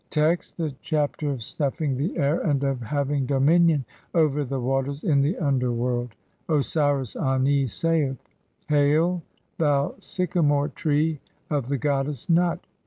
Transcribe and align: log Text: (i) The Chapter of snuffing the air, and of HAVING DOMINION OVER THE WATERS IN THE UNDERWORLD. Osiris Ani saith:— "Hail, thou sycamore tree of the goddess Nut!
log 0.05 0.09
Text: 0.09 0.55
(i) 0.59 0.63
The 0.63 0.75
Chapter 0.81 1.29
of 1.29 1.43
snuffing 1.43 1.95
the 1.95 2.17
air, 2.17 2.39
and 2.39 2.63
of 2.63 2.81
HAVING 2.81 3.27
DOMINION 3.27 3.85
OVER 4.15 4.43
THE 4.43 4.59
WATERS 4.59 5.03
IN 5.03 5.21
THE 5.21 5.37
UNDERWORLD. 5.37 6.15
Osiris 6.49 7.15
Ani 7.15 7.67
saith:— 7.67 8.17
"Hail, 8.69 9.21
thou 9.59 9.93
sycamore 9.99 10.69
tree 10.69 11.19
of 11.51 11.67
the 11.67 11.77
goddess 11.77 12.27
Nut! 12.31 12.65